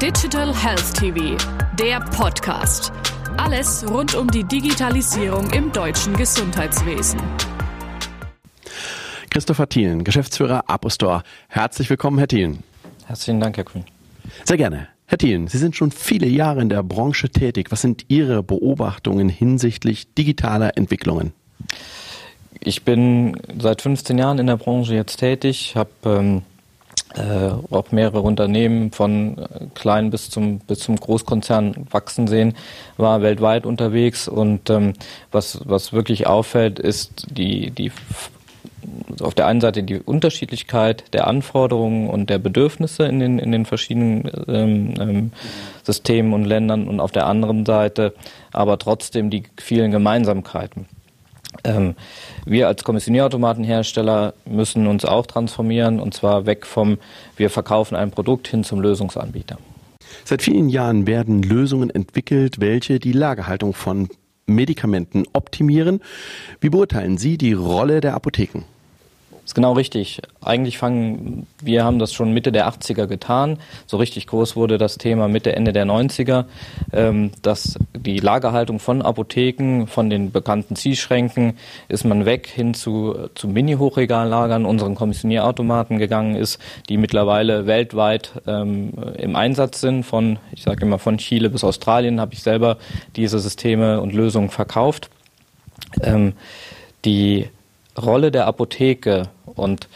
Digital 0.00 0.54
Health 0.56 0.94
TV, 0.94 1.36
der 1.78 2.00
Podcast. 2.00 2.90
Alles 3.36 3.84
rund 3.86 4.14
um 4.14 4.30
die 4.30 4.44
Digitalisierung 4.44 5.50
im 5.50 5.70
deutschen 5.72 6.16
Gesundheitswesen. 6.16 7.20
Christopher 9.28 9.68
Thielen, 9.68 10.02
Geschäftsführer 10.02 10.70
Apostore. 10.70 11.22
Herzlich 11.48 11.90
willkommen, 11.90 12.16
Herr 12.16 12.28
Thielen. 12.28 12.62
Herzlichen 13.04 13.40
Dank, 13.40 13.58
Herr 13.58 13.64
Kuhn. 13.64 13.84
Sehr 14.46 14.56
gerne. 14.56 14.88
Herr 15.04 15.18
Thielen, 15.18 15.48
Sie 15.48 15.58
sind 15.58 15.76
schon 15.76 15.90
viele 15.90 16.28
Jahre 16.28 16.62
in 16.62 16.70
der 16.70 16.82
Branche 16.82 17.28
tätig. 17.28 17.70
Was 17.70 17.82
sind 17.82 18.06
Ihre 18.08 18.42
Beobachtungen 18.42 19.28
hinsichtlich 19.28 20.14
digitaler 20.14 20.78
Entwicklungen? 20.78 21.34
Ich 22.58 22.84
bin 22.84 23.36
seit 23.58 23.82
15 23.82 24.16
Jahren 24.16 24.38
in 24.38 24.46
der 24.46 24.56
Branche 24.56 24.94
jetzt 24.94 25.18
tätig, 25.18 25.76
habe 25.76 25.90
ähm, 26.06 26.42
äh, 27.16 27.50
auch 27.70 27.90
mehrere 27.90 28.20
Unternehmen 28.20 28.92
von 28.92 29.38
äh, 29.38 29.66
klein 29.74 30.10
bis 30.10 30.30
zum 30.30 30.58
bis 30.60 30.80
zum 30.80 30.96
Großkonzern 30.96 31.86
wachsen 31.90 32.28
sehen, 32.28 32.54
war 32.96 33.22
weltweit 33.22 33.66
unterwegs 33.66 34.28
und 34.28 34.70
ähm, 34.70 34.92
was 35.32 35.60
was 35.64 35.92
wirklich 35.92 36.26
auffällt, 36.26 36.78
ist 36.78 37.26
die 37.30 37.70
die 37.70 37.90
auf 39.20 39.34
der 39.34 39.46
einen 39.46 39.60
Seite 39.60 39.82
die 39.82 39.98
Unterschiedlichkeit 39.98 41.04
der 41.12 41.26
Anforderungen 41.26 42.08
und 42.08 42.30
der 42.30 42.38
Bedürfnisse 42.38 43.04
in 43.04 43.20
den, 43.20 43.38
in 43.38 43.52
den 43.52 43.66
verschiedenen 43.66 44.30
ähm, 44.48 44.94
ähm, 44.98 45.32
Systemen 45.82 46.32
und 46.32 46.44
Ländern 46.44 46.88
und 46.88 47.00
auf 47.00 47.12
der 47.12 47.26
anderen 47.26 47.66
Seite 47.66 48.14
aber 48.52 48.78
trotzdem 48.78 49.30
die 49.30 49.44
vielen 49.58 49.90
Gemeinsamkeiten. 49.90 50.86
Ähm, 51.64 51.94
wir 52.46 52.68
als 52.68 52.84
Kommissionierautomatenhersteller 52.84 54.34
müssen 54.44 54.86
uns 54.86 55.04
auch 55.04 55.26
transformieren 55.26 56.00
und 56.00 56.14
zwar 56.14 56.46
weg 56.46 56.66
vom 56.66 56.98
wir 57.36 57.50
verkaufen 57.50 57.96
ein 57.96 58.10
Produkt 58.10 58.48
hin 58.48 58.64
zum 58.64 58.80
Lösungsanbieter. 58.80 59.58
Seit 60.24 60.42
vielen 60.42 60.68
Jahren 60.68 61.06
werden 61.06 61.42
Lösungen 61.42 61.90
entwickelt, 61.90 62.60
welche 62.60 62.98
die 62.98 63.12
Lagerhaltung 63.12 63.74
von 63.74 64.08
Medikamenten 64.46 65.24
optimieren. 65.32 66.00
Wie 66.60 66.70
beurteilen 66.70 67.18
Sie 67.18 67.38
die 67.38 67.52
Rolle 67.52 68.00
der 68.00 68.14
Apotheken? 68.14 68.64
Ist 69.44 69.54
genau 69.54 69.72
richtig. 69.72 70.20
Eigentlich 70.42 70.78
fangen, 70.78 71.46
wir 71.62 71.84
haben 71.84 71.98
das 71.98 72.12
schon 72.12 72.32
Mitte 72.32 72.52
der 72.52 72.68
80er 72.68 73.06
getan. 73.06 73.58
So 73.86 73.96
richtig 73.96 74.26
groß 74.26 74.56
wurde 74.56 74.78
das 74.78 74.98
Thema 74.98 75.28
Mitte, 75.28 75.54
Ende 75.54 75.72
der 75.72 75.86
90er, 75.86 76.44
ähm, 76.92 77.32
dass 77.42 77.78
die 77.96 78.18
Lagerhaltung 78.18 78.78
von 78.78 79.02
Apotheken, 79.02 79.86
von 79.86 80.10
den 80.10 80.30
bekannten 80.30 80.76
Zielschränken, 80.76 81.58
ist 81.88 82.04
man 82.04 82.26
weg 82.26 82.46
hin 82.46 82.74
zu, 82.74 83.28
zu 83.34 83.48
Mini-Hochregallagern, 83.48 84.64
unseren 84.64 84.94
Kommissionierautomaten 84.94 85.98
gegangen 85.98 86.36
ist, 86.36 86.58
die 86.88 86.96
mittlerweile 86.96 87.66
weltweit 87.66 88.32
ähm, 88.46 88.92
im 89.16 89.36
Einsatz 89.36 89.80
sind. 89.80 90.04
Von, 90.04 90.38
ich 90.52 90.62
sage 90.62 90.84
immer, 90.84 90.98
von 90.98 91.18
Chile 91.18 91.50
bis 91.50 91.64
Australien 91.64 92.20
habe 92.20 92.34
ich 92.34 92.42
selber 92.42 92.78
diese 93.16 93.38
Systeme 93.38 94.00
und 94.00 94.12
Lösungen 94.12 94.50
verkauft. 94.50 95.10
Ähm, 96.02 96.34
die 97.04 97.48
Rolle 98.02 98.30
der 98.30 98.46
Apotheke 98.46 99.28
und 99.44 99.88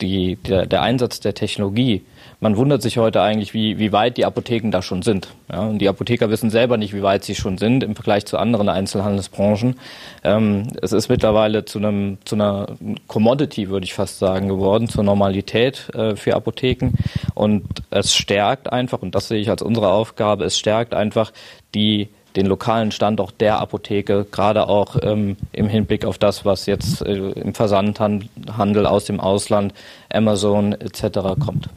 die, 0.00 0.36
der, 0.36 0.66
der, 0.66 0.82
Einsatz 0.82 1.20
der 1.20 1.34
Technologie. 1.34 2.02
Man 2.40 2.56
wundert 2.56 2.82
sich 2.82 2.98
heute 2.98 3.22
eigentlich, 3.22 3.54
wie, 3.54 3.78
wie 3.78 3.92
weit 3.92 4.16
die 4.16 4.24
Apotheken 4.24 4.70
da 4.72 4.82
schon 4.82 5.02
sind. 5.02 5.28
Ja, 5.50 5.60
und 5.60 5.78
die 5.78 5.88
Apotheker 5.88 6.28
wissen 6.28 6.50
selber 6.50 6.76
nicht, 6.76 6.92
wie 6.92 7.02
weit 7.02 7.22
sie 7.22 7.36
schon 7.36 7.56
sind 7.56 7.84
im 7.84 7.94
Vergleich 7.94 8.26
zu 8.26 8.36
anderen 8.36 8.68
Einzelhandelsbranchen. 8.68 9.78
Ähm, 10.24 10.68
es 10.82 10.92
ist 10.92 11.08
mittlerweile 11.08 11.64
zu, 11.64 11.78
einem, 11.78 12.18
zu 12.24 12.34
einer 12.34 12.66
Commodity, 13.06 13.68
würde 13.68 13.84
ich 13.84 13.94
fast 13.94 14.18
sagen, 14.18 14.48
geworden, 14.48 14.88
zur 14.88 15.04
Normalität 15.04 15.88
äh, 15.94 16.16
für 16.16 16.34
Apotheken. 16.34 16.94
Und 17.34 17.64
es 17.90 18.12
stärkt 18.12 18.72
einfach, 18.72 19.02
und 19.02 19.14
das 19.14 19.28
sehe 19.28 19.40
ich 19.40 19.50
als 19.50 19.62
unsere 19.62 19.92
Aufgabe, 19.92 20.44
es 20.44 20.58
stärkt 20.58 20.94
einfach 20.94 21.32
die 21.76 22.08
den 22.36 22.46
lokalen 22.46 22.90
Standort 22.90 23.40
der 23.40 23.58
Apotheke, 23.58 24.26
gerade 24.30 24.68
auch 24.68 24.96
ähm, 25.02 25.36
im 25.52 25.68
Hinblick 25.68 26.04
auf 26.04 26.18
das, 26.18 26.44
was 26.44 26.66
jetzt 26.66 27.02
äh, 27.02 27.14
im 27.14 27.54
Versandhandel 27.54 28.86
aus 28.86 29.04
dem 29.04 29.20
Ausland, 29.20 29.74
Amazon 30.12 30.72
etc. 30.72 31.20
kommt. 31.38 31.68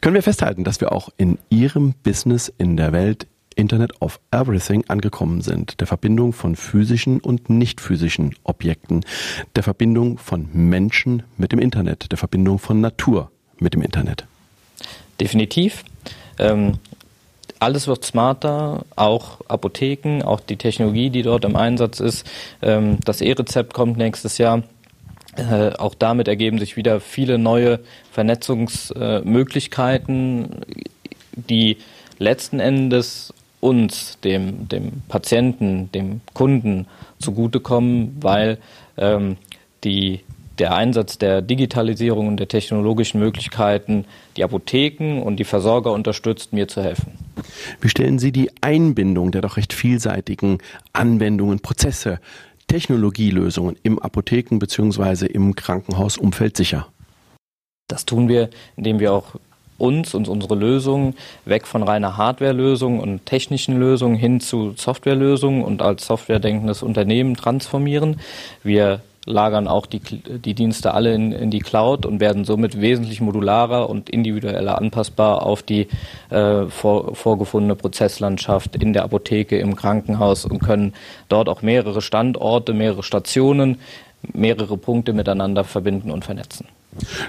Können 0.00 0.14
wir 0.14 0.22
festhalten, 0.22 0.64
dass 0.64 0.80
wir 0.80 0.92
auch 0.92 1.08
in 1.16 1.38
Ihrem 1.50 1.94
Business 2.02 2.52
in 2.58 2.76
der 2.76 2.92
Welt 2.92 3.26
Internet 3.56 4.00
of 4.00 4.20
Everything 4.30 4.84
angekommen 4.88 5.40
sind, 5.40 5.80
der 5.80 5.86
Verbindung 5.86 6.32
von 6.32 6.56
physischen 6.56 7.20
und 7.20 7.50
nicht 7.50 7.80
physischen 7.80 8.34
Objekten, 8.42 9.04
der 9.54 9.62
Verbindung 9.62 10.18
von 10.18 10.48
Menschen 10.52 11.22
mit 11.36 11.52
dem 11.52 11.58
Internet, 11.58 12.10
der 12.10 12.18
Verbindung 12.18 12.58
von 12.58 12.80
Natur 12.80 13.30
mit 13.58 13.74
dem 13.74 13.82
Internet? 13.82 14.26
Definitiv. 15.20 15.84
Ähm, 16.38 16.78
alles 17.60 17.86
wird 17.86 18.04
smarter, 18.04 18.84
auch 18.96 19.40
Apotheken, 19.48 20.22
auch 20.22 20.40
die 20.40 20.56
Technologie, 20.56 21.10
die 21.10 21.22
dort 21.22 21.44
im 21.44 21.54
Einsatz 21.56 22.00
ist. 22.00 22.26
Ähm, 22.62 22.98
das 23.04 23.20
E-Rezept 23.20 23.74
kommt 23.74 23.96
nächstes 23.96 24.38
Jahr. 24.38 24.64
Äh, 25.36 25.70
auch 25.78 25.94
damit 25.94 26.26
ergeben 26.28 26.58
sich 26.58 26.76
wieder 26.76 27.00
viele 27.00 27.38
neue 27.38 27.80
Vernetzungsmöglichkeiten, 28.12 30.64
die 31.34 31.78
letzten 32.18 32.60
Endes 32.60 33.32
uns, 33.60 34.18
dem, 34.20 34.68
dem 34.68 35.02
Patienten, 35.08 35.90
dem 35.92 36.20
Kunden 36.34 36.86
zugutekommen, 37.18 38.16
weil 38.20 38.58
ähm, 38.96 39.36
die 39.82 40.20
der 40.58 40.74
Einsatz 40.74 41.18
der 41.18 41.42
Digitalisierung 41.42 42.28
und 42.28 42.36
der 42.36 42.48
technologischen 42.48 43.18
Möglichkeiten 43.18 44.04
die 44.36 44.44
Apotheken 44.44 45.22
und 45.22 45.36
die 45.36 45.44
Versorger 45.44 45.92
unterstützt, 45.92 46.52
mir 46.52 46.68
zu 46.68 46.82
helfen. 46.82 47.12
Wie 47.80 47.88
stellen 47.88 48.18
Sie 48.18 48.32
die 48.32 48.50
Einbindung 48.60 49.32
der 49.32 49.42
doch 49.42 49.56
recht 49.56 49.72
vielseitigen 49.72 50.58
Anwendungen, 50.92 51.60
Prozesse, 51.60 52.20
Technologielösungen 52.66 53.76
im 53.82 53.98
Apotheken- 53.98 54.58
bzw. 54.58 55.26
im 55.26 55.54
Krankenhausumfeld 55.54 56.56
sicher? 56.56 56.88
Das 57.88 58.06
tun 58.06 58.28
wir, 58.28 58.48
indem 58.76 58.98
wir 59.00 59.12
auch 59.12 59.34
uns 59.76 60.14
und 60.14 60.28
unsere 60.28 60.54
Lösungen 60.54 61.14
weg 61.44 61.66
von 61.66 61.82
reiner 61.82 62.16
Hardware-Lösung 62.16 63.00
und 63.00 63.26
technischen 63.26 63.78
Lösungen 63.78 64.16
hin 64.16 64.40
zu 64.40 64.74
Softwarelösungen 64.76 65.62
und 65.62 65.82
als 65.82 66.06
softwaredenkendes 66.06 66.82
Unternehmen 66.82 67.36
transformieren. 67.36 68.20
Wir 68.62 69.00
lagern 69.26 69.68
auch 69.68 69.86
die, 69.86 70.00
die 70.00 70.54
Dienste 70.54 70.94
alle 70.94 71.14
in, 71.14 71.32
in 71.32 71.50
die 71.50 71.60
Cloud 71.60 72.06
und 72.06 72.20
werden 72.20 72.44
somit 72.44 72.80
wesentlich 72.80 73.20
modularer 73.20 73.88
und 73.88 74.10
individueller 74.10 74.78
anpassbar 74.78 75.44
auf 75.44 75.62
die 75.62 75.88
äh, 76.30 76.66
vor, 76.66 77.14
vorgefundene 77.14 77.74
Prozesslandschaft 77.74 78.76
in 78.76 78.92
der 78.92 79.04
Apotheke, 79.04 79.58
im 79.58 79.76
Krankenhaus 79.76 80.44
und 80.44 80.58
können 80.60 80.92
dort 81.28 81.48
auch 81.48 81.62
mehrere 81.62 82.02
Standorte, 82.02 82.74
mehrere 82.74 83.02
Stationen, 83.02 83.78
mehrere 84.32 84.76
Punkte 84.76 85.12
miteinander 85.12 85.64
verbinden 85.64 86.10
und 86.10 86.24
vernetzen. 86.24 86.66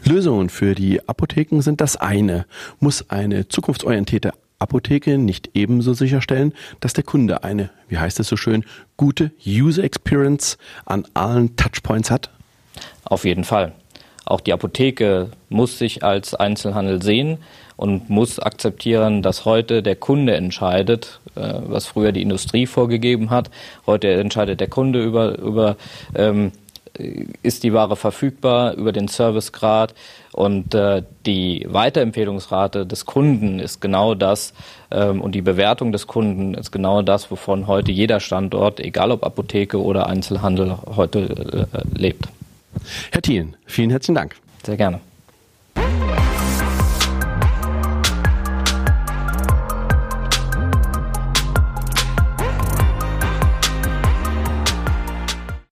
Lösungen 0.03 0.49
für 0.49 0.75
die 0.75 1.07
Apotheken 1.07 1.61
sind 1.61 1.81
das 1.81 1.97
eine. 1.97 2.45
Muss 2.79 3.09
eine 3.09 3.47
zukunftsorientierte 3.47 4.33
Apotheke 4.65 5.19
nicht 5.19 5.51
ebenso 5.53 5.93
sicherstellen, 5.93 6.53
dass 6.79 6.93
der 6.93 7.03
Kunde 7.03 7.43
eine, 7.43 7.69
wie 7.87 7.99
heißt 7.99 8.19
es 8.19 8.27
so 8.27 8.35
schön, 8.35 8.65
gute 8.97 9.31
User 9.45 9.83
Experience 9.83 10.57
an 10.85 11.05
allen 11.13 11.55
Touchpoints 11.55 12.09
hat? 12.09 12.31
Auf 13.03 13.25
jeden 13.25 13.43
Fall. 13.43 13.73
Auch 14.25 14.41
die 14.41 14.53
Apotheke 14.53 15.29
muss 15.49 15.77
sich 15.77 16.03
als 16.03 16.33
Einzelhandel 16.33 17.03
sehen 17.03 17.37
und 17.77 18.09
muss 18.09 18.39
akzeptieren, 18.39 19.21
dass 19.21 19.45
heute 19.45 19.83
der 19.83 19.95
Kunde 19.95 20.33
entscheidet, 20.33 21.19
äh, 21.35 21.53
was 21.67 21.85
früher 21.85 22.11
die 22.11 22.23
Industrie 22.23 22.65
vorgegeben 22.65 23.29
hat. 23.29 23.51
Heute 23.85 24.11
entscheidet 24.11 24.59
der 24.59 24.67
Kunde 24.67 25.03
über, 25.03 25.37
über 25.37 25.77
ähm, 26.15 26.51
ist 27.43 27.63
die 27.63 27.73
Ware 27.73 27.95
verfügbar, 27.95 28.73
über 28.73 28.91
den 28.91 29.07
Servicegrad 29.07 29.93
und 30.31 30.73
äh, 30.73 31.03
die 31.25 31.65
Weiterempfehlungsrate 31.67 32.85
des 32.85 33.05
Kunden 33.05 33.59
ist 33.59 33.81
genau 33.81 34.15
das 34.15 34.53
ähm, 34.91 35.21
und 35.21 35.33
die 35.33 35.41
Bewertung 35.41 35.91
des 35.91 36.07
Kunden 36.07 36.53
ist 36.53 36.71
genau 36.71 37.01
das, 37.01 37.31
wovon 37.31 37.67
heute 37.67 37.91
jeder 37.91 38.19
Standort, 38.19 38.79
egal 38.79 39.11
ob 39.11 39.23
Apotheke 39.23 39.81
oder 39.81 40.07
Einzelhandel, 40.07 40.77
heute 40.95 41.67
äh, 41.73 41.97
lebt. 41.97 42.27
Herr 43.11 43.21
Thielen, 43.21 43.55
vielen 43.65 43.89
herzlichen 43.89 44.15
Dank. 44.15 44.35
Sehr 44.63 44.77
gerne. 44.77 44.99